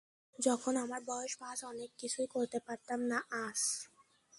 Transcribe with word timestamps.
যখন 0.39 0.73
আমার 0.75 1.01
বয়স 1.07 1.33
পাঁচ, 1.37 1.57
অনেককিছুই 1.63 2.27
করতে 2.27 2.57
পারতাম 2.59 2.99
না 3.05 3.17
আঁচ। 3.41 3.59